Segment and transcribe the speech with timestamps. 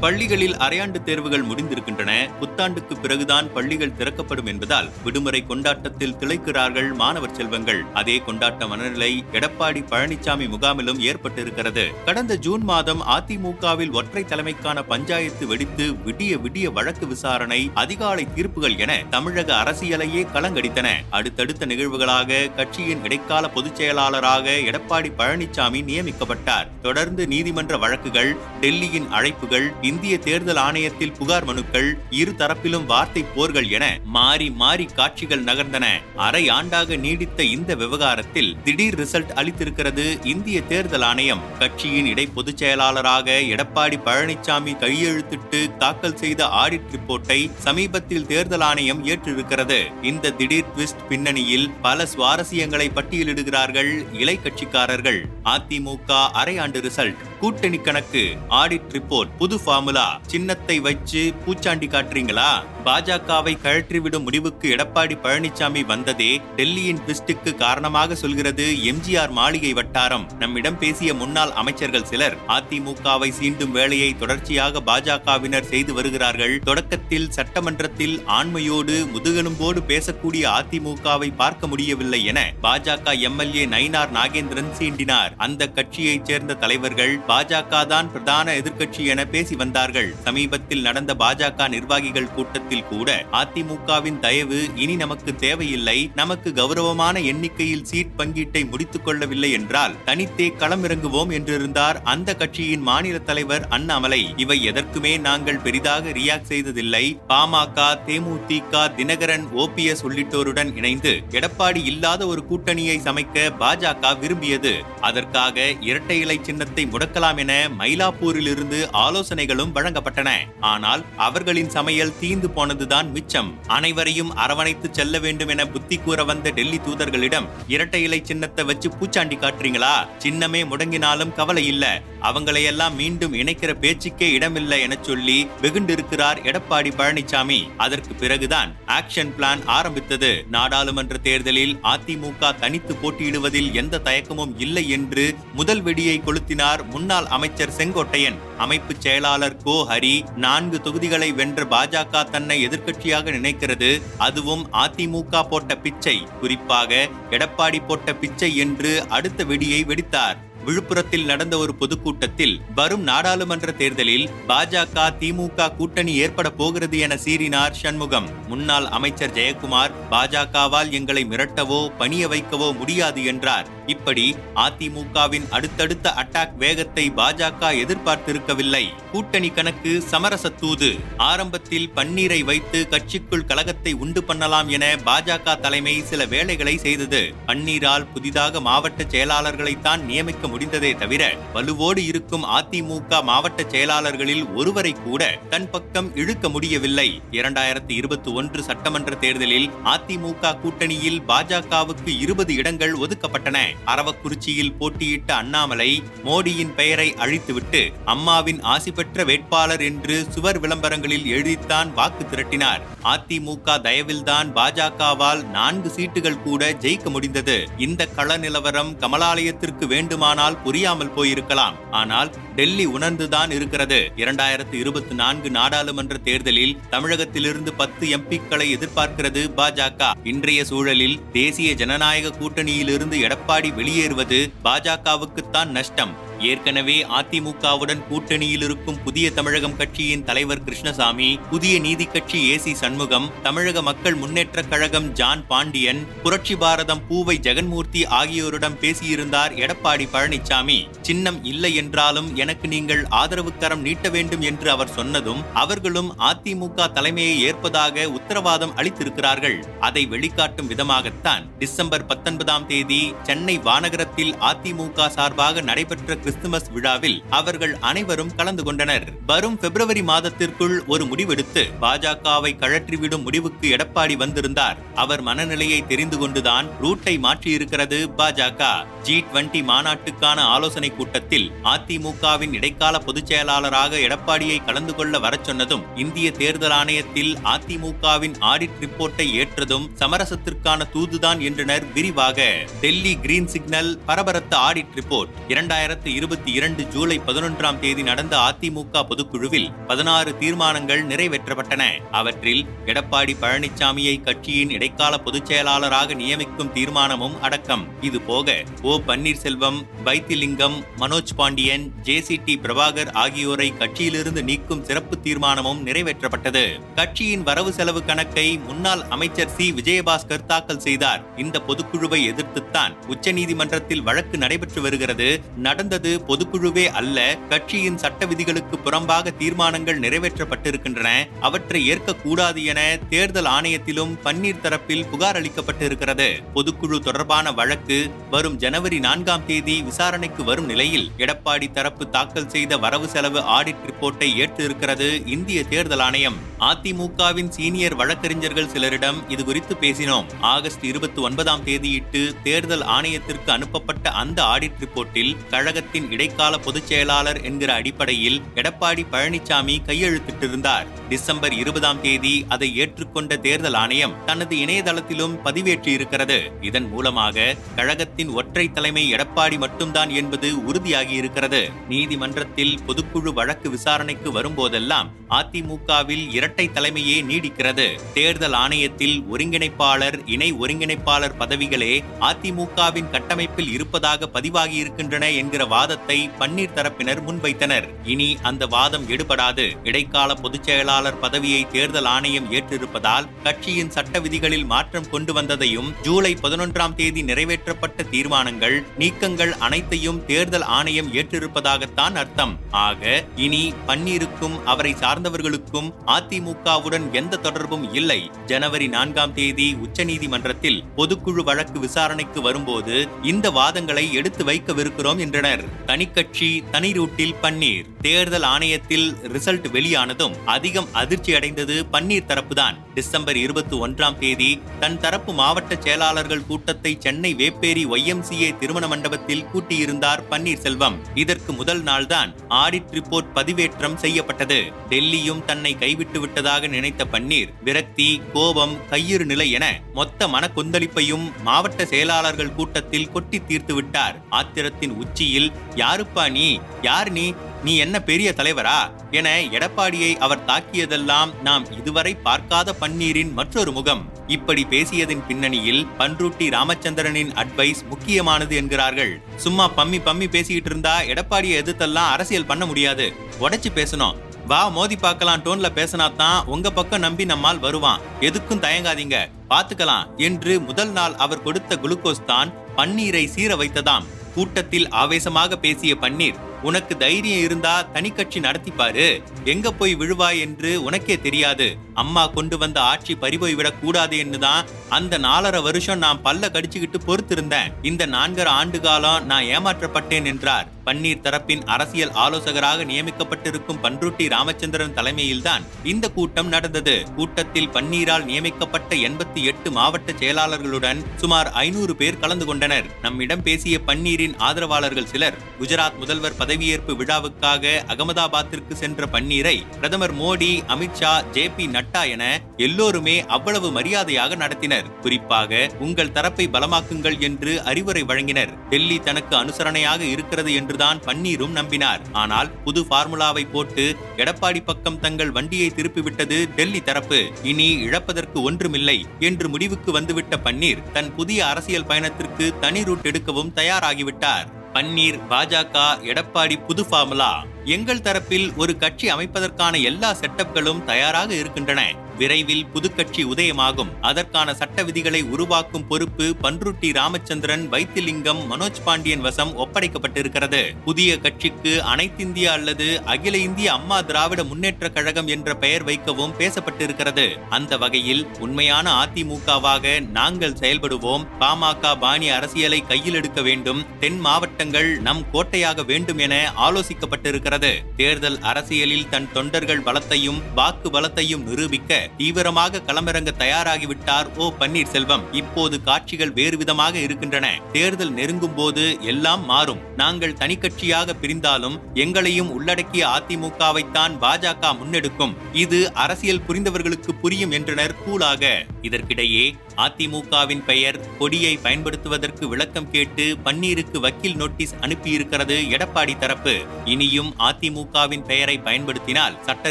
[0.00, 2.12] பள்ளிகளில் அரையாண்டு தேர்வுகள் முடிந்திருக்கின்றன.
[2.40, 7.84] புத்தாண்டுக்கு பிறகுதான் பள்ளிகள் திறக்கப்படும் என்பதால் விடுமுறை கொண்டாட்டத்தில் திளைக்கிறார்கள் மாணவர் செல்வங்கள்.
[7.94, 12.04] அதே கொண்டாட்ட மனநிலை எடப்பாடி பழனிசாமி முகாமிலும் ஏற்பட்டிருக்கிறது.
[12.04, 19.02] கடந்த ஜூன் மாதம் அதிமுகவில் ஒற்றை தலைமைக்கான பஞ்சாயத்து வெடித்து விடிய விடிய வழக்கு விசாரணை அதிகாலை தீர்ப்புகள் என
[19.10, 20.88] தமிழக அரசியலையே கலங்கடித்தன.
[21.10, 26.66] அடுத்தடுத்த நிகழ்வுகளாக கட்சியின் இடைக்கால பொதுச் செயலாளராக எடப்பாடி பழனிசாமி நியமிக்கப்பட்டார்.
[26.82, 31.88] தொடர்ந்து நீதிமன்ற வழக்குகள் டெல்லியின் அழைப்புகள் இந்திய தேர்தல் ஆணையத்தில் புகார் மனுக்கள்
[32.20, 33.84] இரு தரப்பிலும் வார்த்தை போர்கள் என
[34.16, 35.86] மாறி மாறி காட்சிகள் நகர்ந்தன.
[36.26, 41.42] அரை ஆண்டாக நீடித்த இந்த விவகாரத்தில் திடீர் ரிசல்ட் அளித்திருக்கிறது இந்திய தேர்தல் ஆணையம்.
[41.58, 49.80] கட்சியின் இடை பொதுச் செயலாளராக எடப்பாடி பழனிசாமி கையெழுத்திட்டு தாக்கல் செய்த ஆடிட் ரிப்போர்ட்டை சமீபத்தில் தேர்தல் ஆணையம் ஏற்றிருக்கிறது.
[50.02, 55.20] இந்த திடீர் ட்விஸ்ட் பின்னணியில் பல சுவாரஸ்யங்களை பட்டியலிடுகிறார்கள் இலை கட்சிக்காரர்கள்.
[55.44, 62.50] அதிமுக அரையாண்டு ரிசல்ட் கூட்டணி கணக்கு ஆடிட் ரிப்போர்ட் புது ஃபார்முலா சின்னத்தை வச்சு பூச்சாண்டி காட்டுறீங்களா?
[62.84, 70.26] பாஜகவை கழற்றிவிடும் முடிவுக்கு எடப்பாடி பழனிசாமி வந்ததே டெல்லியின் ட்விஸ்டுக்கு காரணமாக சொல்கிறது எம்ஜிஆர் மாளிகை வட்டாரம்.
[70.38, 76.60] நம்மிடம் பேசிய முன்னாள் அமைச்சர்கள் சிலர் அதிமுகவை சீண்டும் வேலையை தொடர்ச்சியாக பாஜகவினர் செய்து வருகிறார்கள்.
[76.64, 85.34] தொடக்கத்தில் சட்டமன்றத்தில் ஆண்மையோடு முதுகெலும்போடு பேசக்கூடிய அதிமுகவை பார்க்க முடியவில்லை என பாஜக எம்எல்ஏ நயினார் நாகேந்திரன் சீண்டினார்.
[85.36, 90.14] அந்த கட்சியைச் சேர்ந்த தலைவர்கள் பாஜக தான் பிரதான எதிர்க்கட்சி என பேசி வந்தார்கள்.
[90.24, 96.10] சமீபத்தில் நடந்த பாஜக நிர்வாகிகள் கூட்டத்தில் கூட அதிமுகவின் தயவு இனி நமக்கு தேவையில்லை.
[96.14, 103.68] நமக்கு கௌரவமான எண்ணிக்கையில் சீட் பங்கீட்டை முடித்துக் கொள்ளவில்லை என்றால் தனித்தே களமிறங்குவோம் என்றிருந்தார் அந்த கட்சியின் மாநில தலைவர்
[103.68, 104.34] அண்ணாமலை.
[104.36, 107.18] இவை எதற்குமே நாங்கள் பெரிதாக ரியாக்ட் செய்ததில்லை.
[107.28, 114.82] பாமக தேமுதிக தினகரன் ஓபிஎஸ் உள்ளிட்டோருடன் இணைந்து எடப்பாடி இல்லாத ஒரு கூட்டணியை சமைக்க பாஜக விரும்பியது.
[115.00, 120.30] அதற்காக இரட்டை இலை சின்னத்தை முடக்கலாம் என மயிலாப்பூரிலிருந்து ஆலோசனைகளும் வழங்கப்பட்டன.
[120.60, 123.50] ஆனால் அவர்களின் சமையல் தீந்து போனதுதான் மிச்சம்.
[123.66, 129.36] அனைவரையும் அரவணைத்து செல்ல வேண்டும் என புத்தி கூற வந்த டெல்லி தூதர்களிடம் இரட்டை இலை சின்னத்தை வச்சு பூச்சாண்டி
[129.36, 129.94] காட்டுறீங்களா?
[130.18, 131.84] சின்னமே முடங்கினாலும் கவலை இல்ல.
[132.22, 140.30] அவங்களையெல்லாம் மீண்டும் இணைக்கிற பேச்சுக்கே இடமில்லை என சொல்லி வெகுண்டிருக்கிறார் எடப்பாடி பழனிசாமி அதற்கு பிறகுதான் ஆக்ஷன் பிளான் ஆரம்பித்தது.
[140.50, 148.38] நாடாளுமன்ற தேர்தலில் அதிமுக தனித்து போட்டியிடுவதில் எந்த தயக்கமும் இல்லை என்று முதல் வெடியை கொளுத்தினார் முன்னாள் அமைச்சர் செங்கோட்டையன்.
[148.58, 154.02] அமைப்பு செயலாளர் கோ ஹரி நான்கு தொகுதிகளை வென்ற பாஜக தன்னை எதிர்க்கட்சியாக நினைக்கிறது.
[154.18, 156.26] அதுவும் அதிமுக போட்ட பிச்சை.
[156.40, 160.48] குறிப்பாக எடப்பாடி போட்ட பிச்சை என்று அடுத்த வெடியை வெடித்தார்.
[160.66, 168.28] விழுப்புரத்தில் நடந்த ஒரு பொதுக்கூட்டத்தில் வரும் நாடாளுமன்ற தேர்தலில் பாஜக திமுக கூட்டணி ஏற்பட போகிறது என சீறினார் சண்முகம்.
[168.48, 173.68] முன்னாள் அமைச்சர் ஜெயக்குமார் பாஜகவால் எங்களை மிரட்டவோ பணிய வைக்கவோ முடியாது என்றார்.
[173.86, 178.82] இப்படி அதிமுகவின் அடுத்தடுத்த அட்டாக் வேகத்தை பாஜக எதிர்பார்த்திருக்கவில்லை.
[179.12, 186.24] கூட்டணி கணக்கு சமரச தூது ஆரம்பத்தில் பன்னீரை வைத்து கட்சிக்குள் கழகத்தை உண்டு பண்ணலாம் என பாஜக தலைமை சில
[186.24, 187.22] வேலைகளை செய்தது.
[187.46, 191.22] பன்னீரால் புதிதாக மாவட்ட செயலாளர்களைத்தான் நியமிக்க முடிந்ததே தவிர
[191.54, 197.08] வலுவோடு இருக்கும் அதிமுக மாவட்ட செயலாளர்களில் ஒருவரை கூட தன் பக்கம் இழுக்க முடியவில்லை.
[197.32, 203.58] இரண்டாயிரத்தி இருபத்தி ஒன்று சட்டமன்ற தேர்தலில் அதிமுக கூட்டணியில் பாஜகவுக்கு இருபது இடங்கள் ஒதுக்கப்பட்டன.
[203.86, 212.24] அரவக்குறிச்சியில் போட்டியிட்ட அண்ணாமலை மோடியின் பெயரை அழித்துவிட்டு அம்மாவின் ஆசி பெற்ற வேட்பாளர் என்று சுவர் விளம்பரங்களில் எழுதித்தான் வாக்கு
[212.24, 212.82] திரட்டினார்.
[213.04, 217.56] அதிமுக தயவில்தான் பாஜகவால் நான்கு சீட்டுகள் கூட ஜெயிக்க முடிந்தது.
[217.78, 221.76] இந்த கள நிலவரம் கமலாலயத்திற்கு வேண்டுமான ஆனால் புரியாமல் போயிருக்கலாம்.
[222.00, 223.98] ஆனால் டெல்லி உணர்ந்துதான் இருக்கிறது.
[224.22, 230.10] இரண்டாயிரத்து இருபத்தி நான்கு நாடாளுமன்ற தேர்தலில் தமிழகத்திலிருந்து பத்து எம்பிக்களை எதிர்பார்க்கிறது பாஜக.
[230.32, 236.14] இன்றைய சூழலில் தேசிய ஜனநாயக கூட்டணியிலிருந்து எடப்பாடி வெளியேறுவது பாஜகவுக்குத்தான் நஷ்டம்.
[236.40, 243.82] ஏற்கனவே அதிமுகவுடன் கூட்டணியில் இருக்கும் புதிய தமிழகம் கட்சியின் தலைவர் கிருஷ்ணசாமி புதிய நீதி கட்சி ஏசி சண்முகம் தமிழக
[243.82, 251.74] மக்கள் முன்னேற்ற கழகம் ஜான் பாண்டியன் புரட்சி பாரதம் பூவை ஜெகன்மூர்த்தி ஆகியோரிடம் பேசியிருந்தார் எடப்பாடி பழனிசாமி சின்னம் இல்லை
[251.74, 258.76] என்றாலும் எனக்கு நீங்கள் ஆதரவு கரம் நீட்ட வேண்டும் என்று அவர் சொன்னதும் அவர்களும் அதிமுக தலைமையை ஏற்பதாக உத்தரவாதம்
[258.76, 259.56] அளித்திருக்கிறார்கள்.
[259.80, 261.42] அதை வெளிக்காட்டும் விதமாகத்தான்.
[261.58, 269.12] டிசம்பர் பத்தொன்பதாம் தேதி சென்னை வானகரத்தில் அதிமுக சார்பாக நடைபெற்ற கிறிஸ்துமஸ் விழாவில் அவர்கள் அனைவரும் கலந்து கொண்டனர்.
[269.26, 274.76] வரும் பிப்ரவரி மாதத்திற்குள் ஒரு முடிவெடுத்து பாஜகவை கழற்றிவிடும் முடிவுக்கு எடப்பாடி வந்திருந்தார்.
[274.94, 278.86] அவர் மனநிலையை தெரிந்து கொண்டுதான் ரூட்டை மாற்றியிருக்கிறது பாஜக.
[279.02, 286.30] ஜி டுவெண்டி மாநாட்டுக்கான ஆலோசனை கூட்டத்தில் அதிமுகவின் இடைக்கால பொதுச் செயலாளராக எடப்பாடியை கலந்து கொள்ள வரச் சொன்னதும் இந்திய
[286.30, 292.58] தேர்தல் ஆணையத்தில் அதிமுகவின் ஆடிட் ரிப்போர்ட்டை ஏற்றதும் சமரசத்திற்கான தூதுதான் என்றனர் விரிவாக.
[292.80, 299.86] டெல்லி கிரீன் சிக்னல் பரபரத்த ஆடிட் ரிப்போர்ட் இரண்டாயிரத்து இருபத்தி இரண்டு ஜூலை பதினொன்றாம் தேதி நடந்த அதிமுக பொதுக்குழுவில்
[299.86, 301.82] பதினாறு தீர்மானங்கள் நிறைவேற்றப்பட்டன.
[302.10, 307.86] அவற்றில் எடப்பாடி பழனிசாமியை கட்சியின் இடைக்கால பொதுச் செயலாளராக நியமிக்கும் தீர்மானமும் அடக்கம்.
[308.00, 309.00] இதுபோக O.
[309.06, 312.20] Panneerselvam Vaithilingam Manoj Pandian J.
[312.20, 312.40] C.
[312.44, 312.60] D.
[312.62, 316.80] Prabhakar ஆகியோரை கட்சியிலிருந்து நீக்கும் சிறப்பு தீர்மானமும் நிறைவேற்றப்பட்டது.
[316.94, 319.72] கட்சியின் வரவு செலவு கணக்கை முன்னாள் அமைச்சர் சி.
[319.72, 321.24] விஜயபாஸ்கர் தாக்கல் செய்தார்.
[321.36, 325.40] இந்த பொதுக்குழுவை எதிர்த்துத்தான் உச்சநீதிமன்றத்தில் வழக்கு நடைபெற்று வருகிறது.
[325.56, 331.08] நடந்தது பொதுக்குழுவே அல்ல கட்சியின் சட்ட விதிகளுக்கு புறம்பாக தீர்மானங்கள் நிறைவேற்றப்பட்டிருக்கின்றன.
[331.40, 336.28] அவற்றை ஏற்கக்கூடாது என தேர்தல் ஆணையத்திலும் பன்னீர் தரப்பில் புகார் அளிக்கப்பட்டிருக்கிறது.
[336.54, 343.08] பொதுக்குழு தொடர்பான வழக்கு வரும் ஜனவரி நான்காம் தேதி விசாரணைக்கு வரும் நிலையில் எடப்பாடி தரப்பு தாக்கல் செய்த வரவு
[343.08, 346.36] செலவு ஆடிட் ரிப்போர்ட்டை ஏற்றிருக்கிறது இந்திய தேர்தல் ஆணையம்.
[346.60, 350.24] அதிமுகவின் சீனியர் வழக்கறிஞர்கள் சிலரிடம் இது குறித்து பேசினோம்.
[350.40, 357.74] ஆகஸ்ட் இருபத்தி ஒன்பதாம் தேதியிட்டு தேர்தல் ஆணையத்திற்கு அனுப்பப்பட்ட அந்த ஆடிட் ரிப்போர்ட்டில் கழகத்தின் இடைக்கால பொதுச் செயலாளர் என்கிற
[357.74, 360.86] அடிப்படையில் எடப்பாடி பழனிசாமி கையெழுத்திட்டிருந்தார்.
[361.08, 366.38] டிசம்பர் இருபதாம் தேதி அதை ஏற்றுக்கொண்ட தேர்தல் ஆணையம் தனது இணையதளத்திலும் பதிவேற்றியிருக்கிறது.
[366.60, 375.08] இதன் மூலமாக கழகத்தின் ஒற்றை தலைமை எடப்பாடி மட்டும்தான் என்பது உறுதியாகி இருக்கிறது நீதிமன்றத்தில் பொதுக்குழு வழக்கு விசாரணைக்கு வரும்போதெல்லாம்
[375.30, 377.98] அதிமுகவில் இரட்டை தலைமையே நீடிக்கிறது.
[378.14, 387.20] தேர்தல் ஆணையத்தில் ஒருங்கிணைப்பாளர் இணை ஒருங்கிணைப்பாளர் பதவிகளே அதிமுகவின் கட்டமைப்பில் இருப்பதாக பதிவாகி இருக்கின்றன என்கிற வாதத்தை பன்னீர் தரப்பினர்
[387.28, 387.86] முன்வைத்தனர்.
[388.04, 389.64] இனி அந்த வாதம் எடுபடாது.
[389.84, 396.94] இடைக்கால பொதுச் செயலாளர் பதவியை தேர்தல் ஆணையம் ஏற்றிருப்பதால் கட்சியின் சட்ட விதிகளில் மாற்றம் கொண்டு வந்ததையும் ஜூலை பதினொன்றாம்
[396.94, 402.54] தேதி நிறைவேற்றப்பட்ட தீர்மானங்கள் நீக்கங்கள் அனைத்தையும் தேர்தல் ஆணையம் ஏற்றிருப்பதாகத்தான் அர்த்தம்.
[402.70, 408.30] ஆக இனி பன்னீருக்கும் அவரை சார்ந்தவர்களுக்கும் அதிமுகவுடன் எந்த தொடர்பும் இல்லை.
[408.46, 415.78] ஜனவரி நான்காம் தேதி உச்சநீதிமன்றத்தில் பொதுக்குழு வழக்கு விசாரணைக்கு வரும்போது இந்த வாதங்களை எடுத்து வைக்கவிருக்கிறோம் என்றனர்.
[415.86, 417.86] தனிக்கட்சி தனி ரூட்டில் பன்னீர்.
[418.00, 422.76] தேர்தல் ஆணையத்தில் ரிசல்ட் வெளியானதும் அதிகம் அதிர்ச்சி அடைந்தது பன்னீர் தரப்புதான்.
[422.94, 430.22] டிசம்பர் இருபத்தி ஒன்றாம் தேதி தன் தரப்பு மாவட்ட செயலாளர்கள் கூட்டத்தை சென்னை வேப்பேரி ஒய்எம்சிஏ திருமண மண்டபத்தில் கூட்டியிருந்தார்
[430.30, 434.60] பன்னீர்செல்வம் இதற்கு முதல் நாள்தான் ஆடிட் ரிப்போர்ட் பதிவேற்றம் செய்யப்பட்டது.
[434.88, 442.54] டெல்லியும் தன்னை கைவிட்டு விட்டதாக நினைத்த பன்னீர் விரக்தி கோபம் கையிறு நிலை என மொத்த மனக்கொந்தளிப்பையும் மாவட்ட செயலாளர்கள்
[442.54, 444.16] கூட்டத்தில் கொட்டி தீர்த்து விட்டார்.
[444.30, 446.60] ஆத்திரத்தின் உச்சியில் யாருப்பா நீ?
[446.82, 447.34] யார் நீ?
[447.64, 448.90] நீ என்ன பெரிய தலைவரா?
[449.10, 454.12] என எடப்பாடியை அவர் தாக்கியதெல்லாம் நாம் இதுவரை பார்க்காத பன்னீரின் மற்றொரு முகம்.
[454.26, 459.20] இப்படி பேசியதின் பின்னணியில் பன்ருட்டி ராமச்சந்திரனின் அட்வைஸ் முக்கியமானது என்கிறார்கள்.
[459.36, 463.12] சும்மா பம்மி பம்மி பேசிக்கிட்டு இருந்தா எடப்பாடியை எதிர்த்தெல்லாம் அரசியல் பண்ண முடியாது.
[463.40, 464.16] உடைச்சு பேசணும்.
[464.46, 468.00] வா மோதி பார்க்கலாம் டோன்ல பேசினா தான் உங்க பக்கம் நம்பி நம்மால் வருவான்.
[468.20, 469.28] எதுக்கும் தயங்காதீங்க.
[469.50, 470.16] பாத்துக்கலாம்.
[470.16, 474.02] என்று முதல் நாள் அவர் கொடுத்த குளுக்கோஸ் தான் பன்னீரை சீர வைத்ததாம்.
[474.34, 479.22] கூட்டத்தில் ஆவேசமாக பேசிய பன்னீர் உனக்கு தைரியம் இருந்தா தனி கட்சி நடத்தி பாரு.
[479.44, 481.76] எங்க போய் விழுவாய் என்று உனக்கே தெரியாது.
[481.94, 487.72] அம்மா கொண்டு வந்த ஆட்சி பறிபோய் விடக் கூடாது என்றுதான் அந்த நாலரை வருஷம் நான் பல்ல கடிச்சுக்கிட்டு பொறுத்திருந்தேன்.
[487.82, 490.68] இந்த நான்கரை ஆண்டு காலம் நான் ஏமாற்றப்பட்டேன் என்றார்.
[490.86, 496.94] பன்னீர் தரப்பின் அரசியல் ஆலோசகராக நியமிக்கப்பட்டிருக்கும் பன்ருட்டி ராமச்சந்திரன் தலைமையில்தான் இந்த கூட்டம் நடந்தது.
[497.16, 502.86] கூட்டத்தில் பன்னீரால் நியமிக்கப்பட்ட எண்பத்தி எட்டு மாவட்ட செயலாளர்களுடன் சுமார் ஐநூறு பேர் கலந்து கொண்டனர்.
[503.02, 511.30] நம்மிடம் பேசிய பன்னீரின் ஆதரவாளர்கள் சிலர் குஜராத் முதல்வர் பதவியேற்பு விழாவுக்காக அகமதாபாத்திற்கு சென்ற பன்னீரை பிரதமர் மோடி அமித்ஷா
[511.30, 514.98] ஜே பி நட்டா என எல்லோருமே அவ்வளவு மரியாதையாக நடத்தினர்.
[515.00, 518.68] குறிப்பாக உங்கள் தரப்பை பலமாக்குங்கள் என்று அறிவுரை வழங்கினர்.
[518.68, 522.02] டெல்லி தனக்கு அனுசரணையாக இருக்கிறது என்று என்றுதான் பன்னீரும் நம்பினார்.
[522.12, 523.84] ஆனால் புது பார்முலாவை போட்டு
[524.16, 527.20] எடப்பாடி பக்கம் தங்கள் வண்டியை திருப்பிவிட்டது டெல்லி தரப்பு.
[527.42, 528.98] இனி இழப்பதற்கு ஒன்றுமில்லை
[529.28, 534.46] என்று முடிவுக்கு வந்துவிட்ட பன்னீர் தன் புதிய அரசியல் பயணத்திற்கு தனி ரூட் எடுக்கவும் தயாராகிவிட்டார்.
[534.74, 535.76] பன்னீர் பாஜக
[536.10, 537.32] எடப்பாடி புது ஃபார்முலா.
[537.76, 541.82] எங்கள் தரப்பில் ஒரு கட்சி அமைப்பதற்கான எல்லா செட்டப்களும் தயாராக இருக்கின்றன.
[542.20, 543.92] விரைவில் புதுக்கட்சி உதயமாகும்.
[544.00, 550.62] அதற்கான சட்ட விதிகளை உருவாக்கும் பொறுப்பு பன்ருட்டி ராமச்சந்திரன் வைத்திலிங்கம் மனோஜ் பாண்டியன் வசம் ஒப்படைக்கப்பட்டிருக்கிறது.
[550.84, 557.26] புதிய கட்சிக்கு அனைத்திந்திய அல்லது அகில இந்திய அம்மா திராவிட முன்னேற்ற கழகம் என்ற பெயர் வைக்கவும் பேசப்பட்டிருக்கிறது.
[557.50, 561.26] அந்த வகையில் உண்மையான அதிமுகவாக நாங்கள் செயல்படுவோம்.
[561.40, 563.84] பாமக பாணி அரசியலை கையில் எடுக்க வேண்டும்.
[564.00, 567.72] தென் மாவட்டங்கள் நம் கோட்டையாக வேண்டும் என ஆலோசிக்கப்பட்டிருக்கிறது.
[567.96, 575.22] தேர்தல் அரசியலில் தன் தொண்டர்கள் பலத்தையும் வாக்கு பலத்தையும் நிரூபிக்க தீவிரமாக களமிறங்க தயாராகிவிட்டார் ஓ பன்னீர்செல்வம்.
[575.32, 577.58] இப்போது காட்சிகள் வேறு விதமாக இருக்கின்றன.
[577.72, 579.78] தேர்தல் நெருங்கும் போது எல்லாம் மாறும்.
[579.96, 585.36] நாங்கள் தனிக்கட்சியாக பிரிந்தாலும் எங்களையும் உள்ளடக்கிய அதிமுகவைத்தான் பாஜக முன்னெடுக்கும்.
[585.52, 588.66] இது அரசியல் புரிந்தவர்களுக்கு புரியும் என்றனர் கூலாக.
[588.82, 589.44] இதற்கிடையே
[589.76, 596.54] அதிமுகவின் பெயர் கொடியை பயன்படுத்துவதற்கு விளக்கம் கேட்டு பன்னீருக்கு வக்கீல் நோட்டீஸ் அனுப்பியிருக்கிறது எடப்பாடி தரப்பு.
[596.84, 599.70] இனியும் அதிமுகவின் பெயரை பயன்படுத்தினால் சட்ட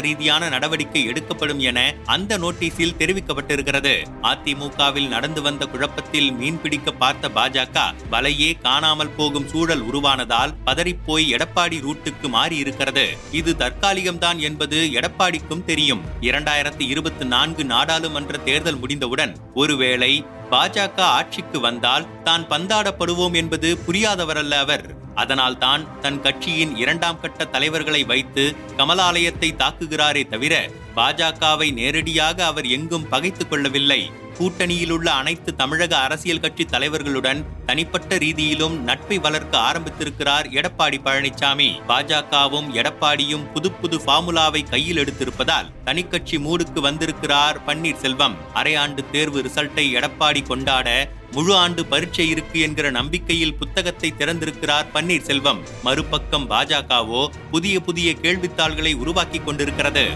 [0.00, 3.94] ரீதியான நடவடிக்கை எடுக்கப்படும் என அந்த நோட்டீஸில் தெரிவிக்கப்பட்டிருக்கிறது.
[4.22, 7.78] அதிமுகவில் நடந்து வந்த குழப்பத்தில் மீன்பிடிக்க பார்த்த பாஜக
[8.10, 16.02] வலையே காணாமல் போகும் சூழல் உருவானதால் பதறிப்போய் எடப்பாடி ரூட்டுக்கு மாறி இருக்கிறது இது தற்காலிகம்தான் என்பது எடப்பாடிக்கும் தெரியும்.
[16.20, 24.84] இரண்டாயிரத்தி இருபத்தி நான்கு நாடாளுமன்ற தேர்தல் முடிந்தவுடன் ஒருவேளை பாஜக ஆட்சிக்கு வந்தால் தான் பந்தாடப்படுவோம் என்பது புரியாதவரல்ல அவர்.
[25.22, 28.44] அதனால் தான் தன் கட்சியின் இரண்டாம் கட்ட தலைவர்களை வைத்து
[28.78, 30.54] கமலாலயத்தை தாக்குகிறாரே தவிர
[30.96, 34.02] பாஜகவை நேரடியாக அவர் எங்கும் பகைத்துக் கொள்ளவில்லை.
[34.38, 42.68] கூட்டணியில் உள்ள அனைத்து தமிழக அரசியல் கட்சி தலைவர்களுடன் தனிப்பட்ட ரீதியிலும் நட்பை வளர்க்க ஆரம்பித்திருக்கிறார் எடப்பாடி பழனிசாமி பாஜகவும்
[42.80, 48.36] எடப்பாடியும் புது புது ஃபார்முலாவை கையில் எடுத்திருப்பதால் தனிக்கட்சி மூடுக்கு வந்திருக்கிறார் பன்னீர்செல்வம்.
[48.54, 50.88] அரையாண்டு தேர்வு ரிசல்ட்டை எடப்பாடி கொண்டாட
[51.32, 55.58] முழு ஆண்டு பரீட்சை இருக்கு என்கிற நம்பிக்கையில் புத்தகத்தை திறந்திருக்கிறார் பன்னீர்செல்வம்.
[55.82, 60.10] மறுபக்கம் பாஜகவோ புதிய புதிய கேள்வித்தாள்களை உருவாக்கி கொண்டிருக்கிறது.